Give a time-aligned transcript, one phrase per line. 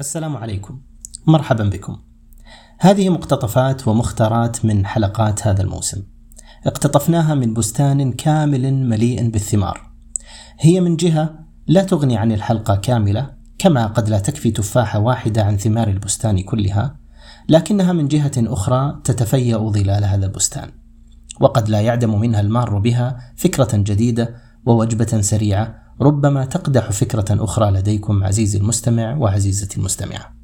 [0.00, 0.80] السلام عليكم.
[1.26, 1.96] مرحبا بكم.
[2.78, 6.02] هذه مقتطفات ومختارات من حلقات هذا الموسم.
[6.66, 9.90] اقتطفناها من بستان كامل مليء بالثمار.
[10.60, 11.34] هي من جهة
[11.66, 16.96] لا تغني عن الحلقة كاملة كما قد لا تكفي تفاحة واحدة عن ثمار البستان كلها
[17.48, 20.70] لكنها من جهة أخرى تتفيأ ظلال هذا البستان.
[21.40, 24.34] وقد لا يعدم منها المار بها فكرة جديدة
[24.66, 30.34] ووجبة سريعة ربما تقدح فكرة أخرى لديكم عزيزي المستمع وعزيزتي المستمعة.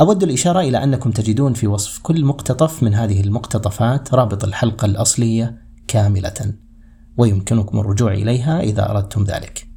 [0.00, 5.58] أود الإشارة إلى أنكم تجدون في وصف كل مقتطف من هذه المقتطفات رابط الحلقة الأصلية
[5.88, 6.54] كاملة،
[7.16, 9.68] ويمكنكم الرجوع إليها إذا أردتم ذلك.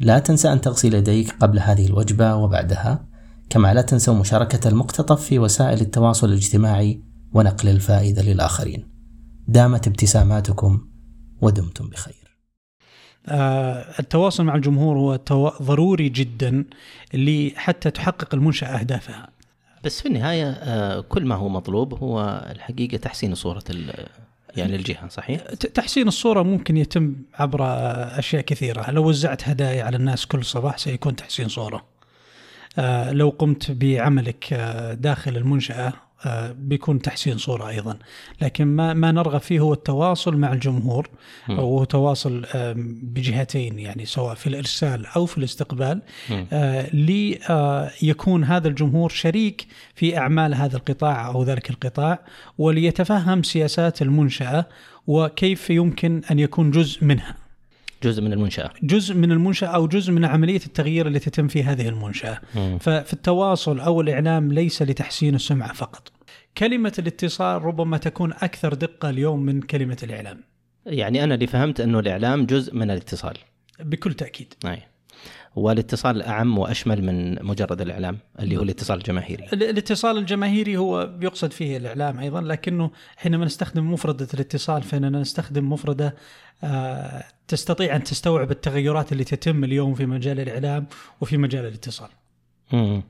[0.00, 3.08] لا تنسى أن تغسل يديك قبل هذه الوجبة وبعدها،
[3.50, 7.02] كما لا تنسوا مشاركة المقتطف في وسائل التواصل الاجتماعي
[7.32, 8.88] ونقل الفائدة للآخرين.
[9.48, 10.80] دامت ابتساماتكم
[11.42, 12.17] ودمتم بخير.
[13.30, 14.96] آه، التواصل مع الجمهور
[15.32, 16.64] هو ضروري جدا
[17.14, 19.28] لحتى تحقق المنشأة أهدافها.
[19.84, 23.64] بس في النهاية آه، كل ما هو مطلوب هو الحقيقة تحسين صورة
[24.56, 25.40] يعني الجهة صحيح؟
[25.74, 27.60] تحسين الصورة ممكن يتم عبر
[28.18, 28.90] أشياء كثيرة.
[28.90, 31.84] لو وزعت هدايا على الناس كل صباح سيكون تحسين صورة.
[32.78, 34.54] آه، لو قمت بعملك
[35.00, 36.07] داخل المنشأة آه،
[36.58, 37.98] بيكون تحسين صورة أيضا.
[38.42, 41.08] لكن ما ما نرغب فيه هو التواصل مع الجمهور
[41.48, 42.46] وهو تواصل
[43.02, 46.02] بجهتين يعني سواء في الإرسال أو في الاستقبال.
[46.52, 46.90] آه،
[48.02, 52.18] ليكون آه، هذا الجمهور شريك في أعمال هذا القطاع أو ذلك القطاع
[52.58, 54.66] وليتفهم سياسات المنشأة
[55.06, 57.47] وكيف يمكن أن يكون جزء منها.
[58.02, 58.70] جزء من المنشأة.
[58.82, 62.40] جزء من المنشأة أو جزء من عملية التغيير اللي تتم في هذه المنشأة.
[62.54, 62.78] مم.
[62.78, 66.12] ففي التواصل أو الإعلام ليس لتحسين السمعة فقط.
[66.58, 70.44] كلمة الاتصال ربما تكون أكثر دقة اليوم من كلمة الإعلام.
[70.86, 73.34] يعني أنا اللي فهمت أنه الإعلام جزء من الاتصال.
[73.80, 74.54] بكل تأكيد.
[74.64, 74.82] أي.
[75.56, 79.44] والاتصال أعم وأشمل من مجرد الإعلام اللي هو الاتصال الجماهيري.
[79.52, 86.14] الاتصال الجماهيري هو يقصد فيه الإعلام أيضا لكنه حينما نستخدم مفردة الاتصال فإننا نستخدم مفردة
[86.64, 90.86] آه، تستطيع أن تستوعب التغيرات اللي تتم اليوم في مجال الإعلام
[91.20, 92.08] وفي مجال الاتصال.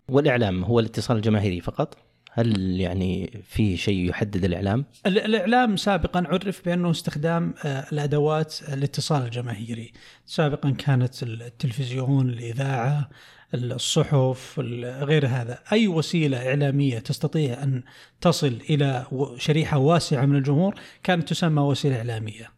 [0.08, 1.96] والإعلام هو الاتصال الجماهيري فقط؟
[2.32, 9.92] هل يعني في شيء يحدد الإعلام؟ الإعلام سابقا عرف بأنه استخدام آه، الأدوات الاتصال الجماهيري،
[10.26, 13.08] سابقا كانت التلفزيون، الإذاعة،
[13.54, 14.60] الصحف،
[15.00, 17.82] غير هذا، أي وسيلة إعلامية تستطيع أن
[18.20, 19.06] تصل إلى
[19.36, 22.50] شريحة واسعة من الجمهور كانت تسمى وسيلة إعلامية.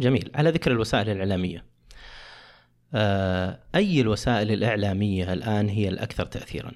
[0.00, 1.64] جميل، على ذكر الوسائل الإعلامية.
[2.94, 6.72] آه، أي الوسائل الإعلامية الآن هي الأكثر تاثيرا؟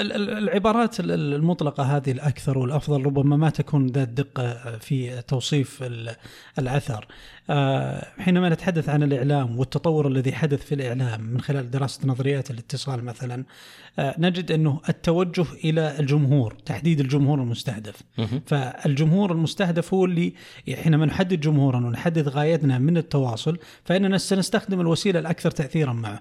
[0.00, 5.84] العبارات المطلقة هذه الأكثر والأفضل ربما ما تكون ذات دقة في توصيف
[6.58, 7.06] الأثر.
[8.18, 13.44] حينما نتحدث عن الإعلام والتطور الذي حدث في الإعلام من خلال دراسة نظريات الاتصال مثلا
[13.98, 18.02] آه، نجد أنه التوجه إلى الجمهور تحديد الجمهور المستهدف.
[18.46, 20.32] فالجمهور المستهدف هو اللي
[20.74, 26.20] حينما نحدد جمهورا ونحدد غايتنا من التواصل فإننا سنستخدم الوسيلة الأكثر تأثيرا معه.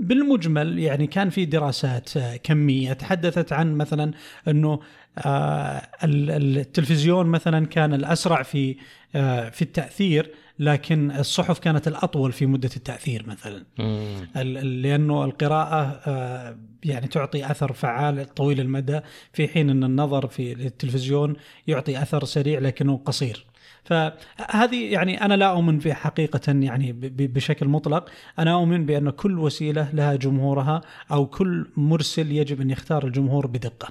[0.00, 2.10] بالمجمل يعني كان في دراسات
[2.42, 4.12] كمية تحدثت عن مثلا
[4.48, 4.80] أنه
[5.18, 8.76] آه، التلفزيون مثلا كان الأسرع في
[9.50, 13.64] في التأثير لكن الصحف كانت الأطول في مدة التأثير مثلا.
[14.62, 19.00] لأنه القراءة آه، يعني تعطي أثر فعال طويل المدى
[19.32, 21.36] في حين إن النظر في التلفزيون
[21.66, 23.44] يعطي أثر سريع لكنه قصير.
[23.84, 28.08] فهذه يعني أنا لا أؤمن بها حقيقة يعني بشكل مطلق،
[28.38, 30.80] أنا أؤمن بأن كل وسيلة لها جمهورها
[31.10, 33.88] أو كل مرسل يجب أن يختار الجمهور بدقة.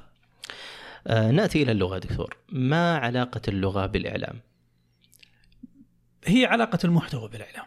[1.07, 4.35] آه نأتي إلى اللغة دكتور، ما علاقة اللغة بالإعلام؟
[6.25, 7.65] هي علاقة المحتوى بالإعلام.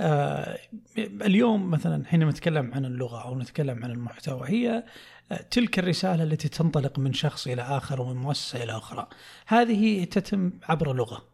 [0.00, 0.58] آه
[0.98, 4.84] اليوم مثلا حينما نتكلم عن اللغة أو نتكلم عن المحتوى هي
[5.32, 9.08] آه، تلك الرسالة التي تنطلق من شخص إلى آخر ومن مؤسسة إلى أخرى.
[9.46, 11.24] هذه تتم عبر لغة.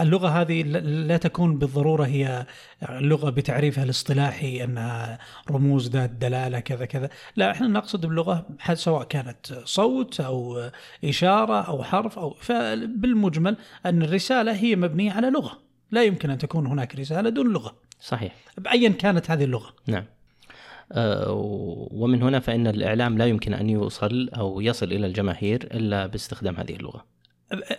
[0.00, 2.46] اللغة هذه لا تكون بالضرورة هي
[2.88, 5.18] اللغة بتعريفها الاصطلاحي أنها
[5.50, 7.10] رموز ذات دلالة كذا كذا.
[7.36, 10.70] لا إحنا نقصد باللغة سواء كانت صوت أو
[11.04, 13.56] إشارة أو حرف أو فبالمجمل
[13.86, 15.58] أن الرسالة هي مبنية على لغة.
[15.90, 17.74] لا يمكن أن تكون هناك رسالة دون لغة.
[18.00, 18.34] صحيح.
[18.58, 19.74] بأيا كانت هذه اللغة.
[19.86, 20.04] نعم.
[20.92, 21.32] أه
[21.90, 26.76] ومن هنا فإن الإعلام لا يمكن أن يوصل أو يصل إلى الجماهير إلا باستخدام هذه
[26.76, 27.17] اللغة.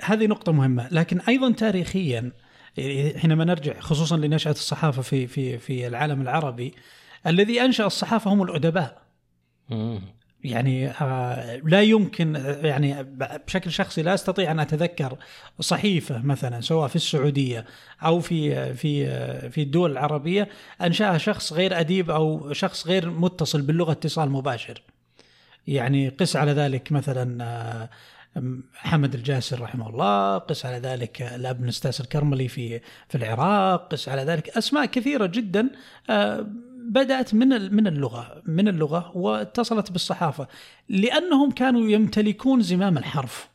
[0.02, 2.32] هذه نقطة مهمة، لكن أيضا تاريخيا
[3.18, 6.74] حينما نرجع خصوصا لنشأة الصحافة في في في العالم العربي
[7.28, 9.02] الذي أنشأ الصحافة هم الأدباء.
[10.44, 13.04] يعني آه، لا يمكن يعني
[13.48, 15.18] بشكل شخصي لا أستطيع أن أتذكر
[15.60, 17.66] صحيفة مثلا سواء في السعودية
[18.04, 19.06] أو في في
[19.50, 20.50] في الدول العربية
[20.82, 24.82] أنشأها شخص غير أديب أو شخص غير متصل باللغة اتصال مباشر.
[25.68, 27.90] يعني قس على ذلك مثلا آه،
[28.74, 34.22] حمد الجاسر رحمه الله قس على ذلك الأب نستاس الكرملي في في العراق قس على
[34.22, 35.70] ذلك أسماء كثيرة جدا
[36.10, 36.48] آه،
[36.90, 40.48] بدأت من من اللغة من اللغة واتصلت بالصحافة
[40.90, 43.50] لأنهم كانوا يمتلكون زمام الحرف.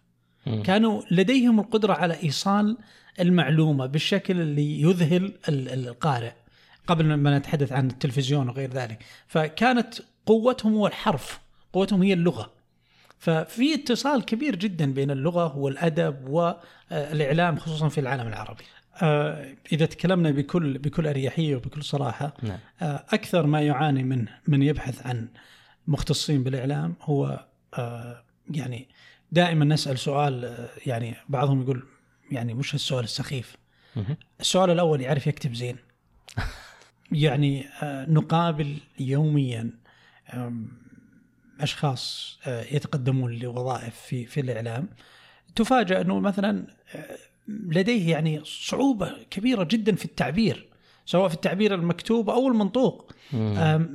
[0.63, 2.77] كانوا لديهم القدرة على إيصال
[3.21, 6.33] المعلومة بالشكل اللي يذهل القارئ
[6.87, 8.99] قبل ما نتحدث عن التلفزيون وغير ذلك.
[9.27, 9.95] فكانت
[10.27, 11.41] قوتهم هو الحرف
[11.73, 12.54] قوتهم هي اللغة.
[13.25, 18.65] ففي اتصال كبير جدا بين اللغة والأدب والإعلام خصوصا في العالم العربي.
[19.03, 22.59] آه، إذا تكلمنا بكل بكل أريحية وبكل صراحة نعم.
[22.83, 25.29] آه، أكثر ما يعاني منه من يبحث عن
[25.87, 27.47] مختصين بالإعلام هو
[27.79, 28.89] آه، يعني
[29.33, 31.83] دائما نسأل سؤال يعني بعضهم يقول
[32.31, 33.57] يعني مش السؤال السخيف؟
[34.41, 35.77] السؤال الأول يعرف يكتب زين.
[37.13, 37.67] يعني
[38.09, 39.71] نقابل يوميا
[41.61, 44.89] أشخاص يتقدمون لوظائف في في الإعلام
[45.57, 46.67] تفاجأ أنه مثلا
[47.49, 50.69] لديه يعني صعوبة كبيرة جدا في التعبير
[51.07, 53.13] سواء في التعبير المكتوب أو المنطوق.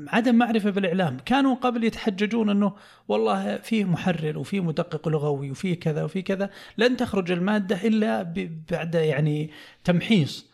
[0.08, 1.18] عدم معرفة بالإعلام.
[1.26, 2.76] كانوا قبل يتحججون أنه
[3.08, 8.34] والله فيه محرر وفيه مدقق لغوي وفيه كذا وفيه كذا لن تخرج المادة إلا
[8.72, 9.52] بعد يعني
[9.84, 10.46] تمحيص.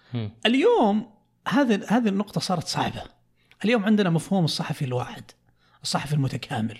[0.45, 1.09] اليوم
[1.47, 3.03] هذه هذه النقطة صارت صعبة.
[3.65, 5.23] اليوم عندنا مفهوم الصحفي الواحد
[5.83, 6.77] الصحفي المتكامل.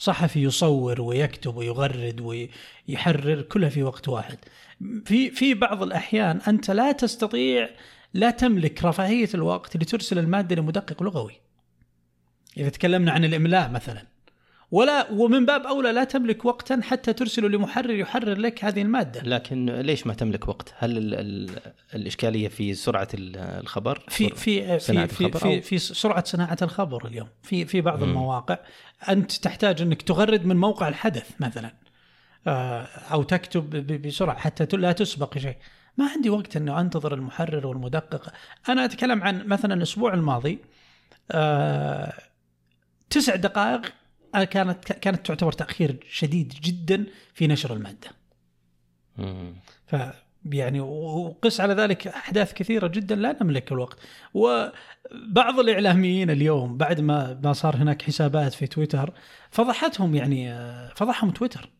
[0.00, 2.20] صحفي يصور ويكتب ويغرد
[2.88, 4.38] ويحرر كلها في وقت واحد.
[5.04, 7.70] في في بعض الأحيان أنت لا تستطيع
[8.14, 11.32] لا تملك رفاهية الوقت لترسل المادة لمدقق لغوي.
[12.56, 14.02] إذا تكلمنا عن الإملاء مثلا.
[14.70, 19.22] ولا ومن باب أولى لا تملك وقتا حتى ترسله لمحرر يحرر لك هذه المادة.
[19.22, 21.58] لكن ليش ما تملك وقت؟ هل ال ال
[21.94, 27.64] الإشكالية في سرعة الخبر؟ في في في في, في, في سرعة صناعة الخبر اليوم، في
[27.64, 28.04] في بعض م.
[28.04, 28.58] المواقع
[29.08, 31.74] أنت تحتاج أنك تغرد من موقع الحدث مثلا
[32.46, 32.82] آه،
[33.12, 33.70] أو تكتب
[34.06, 35.56] بسرعة حتى لا تسبق شيء.
[35.96, 38.32] ما عندي وقت انه أنتظر المحرر والمدقق،
[38.68, 40.58] أنا أتكلم عن مثلا الأسبوع الماضي
[41.30, 42.12] آه،
[43.10, 43.92] تسع دقائق
[44.32, 48.08] كانت كانت تعتبر تأخير شديد جدا في نشر المادة.
[49.86, 49.96] ف
[50.52, 53.98] يعني وقس على ذلك أحداث كثيرة جدا لا نملك الوقت.
[54.34, 59.12] وبعض الإعلاميين اليوم بعد ما ما صار هناك حسابات في تويتر
[59.50, 60.54] فضحتهم يعني
[60.96, 61.70] فضحهم تويتر.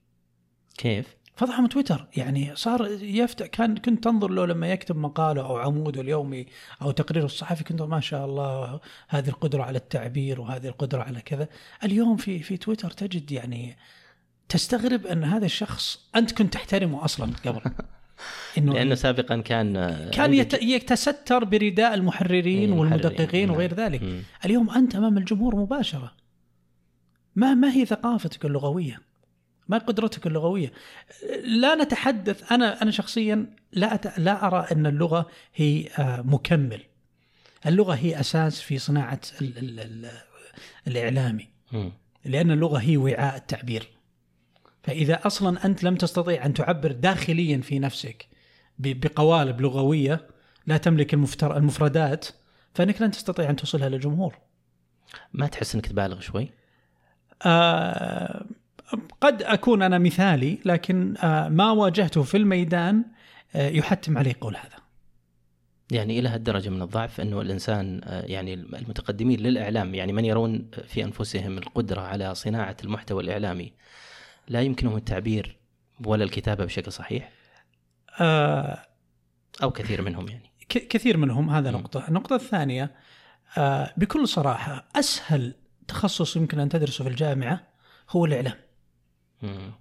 [0.78, 2.06] كيف؟ فضحهم تويتر.
[2.16, 6.46] يعني صار يفتح كان كنت تنظر له لما يكتب مقالة أو عموده اليومي
[6.82, 11.48] أو تقريره الصحفي كنت ما شاء الله هذه القدرة على التعبير وهذه القدرة على كذا.
[11.84, 13.76] اليوم في في تويتر تجد يعني
[14.48, 17.60] تستغرب أن هذا الشخص أنت كنت تحترمه أصلا قبل.
[18.58, 19.74] إنه لأنه سابقا كان
[20.10, 23.56] كان يتستر برداء المحررين والمدققين نعم.
[23.56, 24.02] وغير ذلك.
[24.02, 24.22] م.
[24.44, 26.12] اليوم أنت أمام الجمهور مباشرة.
[27.36, 29.09] ما ما هي ثقافتك اللغوية؟
[29.70, 30.72] ما قدرتك اللغوية.
[31.44, 34.18] لا نتحدث أنا أنا شخصيا لا أت...
[34.18, 36.82] لا أرى أن اللغة هي آه، مكمل.
[37.66, 39.58] اللغة هي أساس في صناعة ال...
[39.58, 39.80] ال...
[39.80, 40.10] ال...
[40.86, 41.48] الإعلامي.
[42.24, 43.88] لأن اللغة هي وعاء التعبير.
[44.82, 48.28] فإذا أصلا أنت لم تستطيع أن تعبر داخليا في نفسك
[48.78, 50.26] بقوالب لغوية
[50.66, 51.56] لا تملك المفتر...
[51.56, 52.26] المفردات
[52.74, 54.38] فإنك لن تستطيع أن توصلها للجمهور.
[55.32, 56.50] ما تحس إنك تبالغ شوي؟
[57.46, 58.46] آه
[59.20, 63.04] قد أكون أنا مثالي لكن آه، ما واجهته في الميدان
[63.54, 64.80] آه، يحتم علي قول هذا.
[65.90, 71.04] يعني إلى هالدرجة من الضعف أنه الإنسان آه، يعني المتقدمين للإعلام يعني من يرون في
[71.04, 73.72] أنفسهم القدرة على صناعة المحتوى الإعلامي
[74.48, 75.56] لا يمكنهم التعبير
[76.06, 77.30] ولا الكتابة بشكل صحيح؟
[78.20, 78.86] آه
[79.62, 80.50] أو كثير منهم يعني.
[80.68, 82.90] كثير منهم هذا نقطة، النقطة الثانية
[83.58, 85.54] آه بكل صراحة أسهل
[85.88, 87.60] تخصص يمكن أن تدرسه في الجامعة
[88.10, 88.69] هو الإعلام.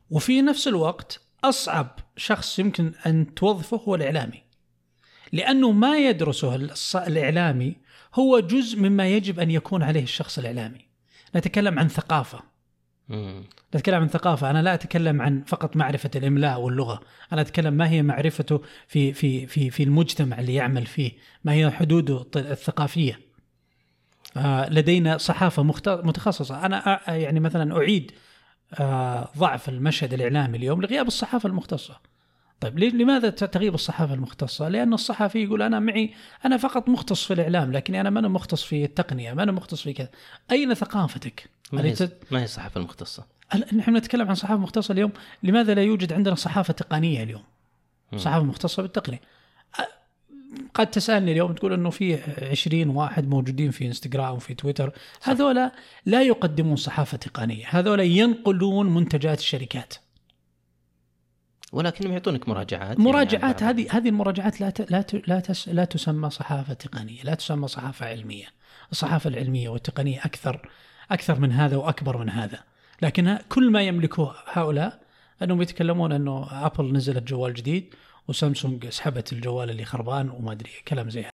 [0.10, 4.44] وفي نفس الوقت أصعب شخص يمكن أن توظفه هو الإعلامي.
[5.32, 6.56] لأنه ما يدرسه
[6.96, 7.76] الإعلامي
[8.16, 10.86] هو جزء مما يجب أن يكون عليه الشخص الإعلامي.
[11.36, 12.40] نتكلم عن ثقافة.
[13.76, 14.50] نتكلم عن ثقافة.
[14.50, 17.02] أنا لا أتكلم عن فقط معرفة الإملاء واللغة.
[17.34, 21.12] أنا أتكلم ما هي معرفته في في في في المجتمع اللي يعمل فيه.
[21.44, 23.20] ما هي حدوده الثقافية.
[24.38, 26.66] آه، لدينا صحافة متخصصة.
[26.66, 28.29] أنا يعني مثلا أعيد آه،
[29.38, 32.00] ضعف المشهد الإعلامي اليوم لغياب الصحافة المختصة.
[32.60, 36.14] طيب لماذا تغيب الصحافة المختصة؟ لأن الصحفي يقول أنا معي
[36.46, 39.82] أنا فقط مختص في الإعلام لكني أنا ما أنا مختص في التقنية، ما أنا مختص
[39.82, 40.10] في كذا.
[40.52, 42.24] أين ثقافتك؟ ما هي, تت...
[42.32, 43.26] ما هي الصحافة المختصة؟
[43.74, 45.12] نحن نتكلم عن صحافة مختصة اليوم،
[45.44, 47.44] لماذا لا يوجد عندنا صحافة تقنية اليوم؟
[48.16, 49.22] صحافة مختصة بالتقنية.
[50.74, 52.20] قد تسألني اليوم تقول إنه في
[52.52, 54.92] 20 واحد موجودين في إنستغرام وفي تويتر.
[55.24, 55.72] هذولا
[56.06, 59.94] لا يقدمون صحافة تقنية هذولا ينقلون منتجات الشركات.
[61.72, 64.92] ولكنهم يعطونك مراجعات مراجعات يعني هذه هذه المراجعات لا ت...
[64.92, 65.28] لا ت...
[65.28, 65.70] لا, تس...
[65.70, 68.46] لا تسمى صحافة تقنية لا تسمى صحافة علمية.
[68.92, 70.70] الصحافة العلمية والتقنية أكثر
[71.12, 72.60] أكثر من هذا وأكبر من هذا.
[73.02, 75.00] لكن كل ما يملكه هؤلاء
[75.44, 77.94] انهم يتكلمون انه ابل نزلت جوال جديد
[78.28, 81.30] وسامسونج سحبت الجوال اللي خربان وما أدري كلام زي هذا.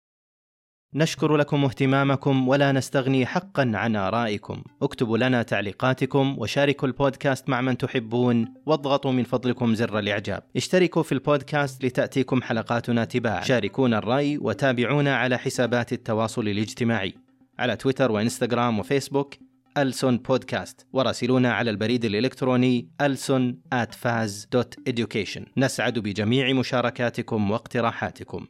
[0.94, 4.62] نشكر لكم اهتمامكم ولا نستغني حقا عن آرائكم.
[4.82, 10.42] اكتبوا لنا تعليقاتكم وشاركوا البودكاست مع من تحبون واضغطوا من فضلكم زر الإعجاب.
[10.56, 13.42] اشتركوا في البودكاست لتأتيكم حلقاتنا تباعا.
[13.42, 17.14] شاركونا الرأي وتابعونا على حسابات التواصل الاجتماعي
[17.58, 19.34] على تويتر وإنستغرام وفيسبوك.
[19.78, 20.86] ألسون بودكاست.
[20.92, 28.46] وراسلونا على البريد الإلكتروني ألسون at faz.education نسعد بجميع مشاركاتكم واقتراحاتكم.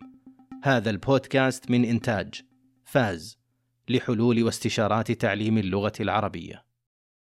[0.65, 2.41] هذا البودكاست من إنتاج
[2.85, 3.39] فاز
[3.89, 6.70] لحلول واستشارات تعليم اللغة العربية.